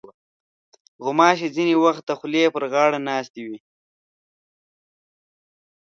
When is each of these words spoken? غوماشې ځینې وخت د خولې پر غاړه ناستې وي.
غوماشې 1.03 1.47
ځینې 1.55 1.75
وخت 1.83 2.03
د 2.05 2.11
خولې 2.19 2.43
پر 2.53 2.63
غاړه 2.73 2.99
ناستې 3.07 3.41
وي. 3.47 3.57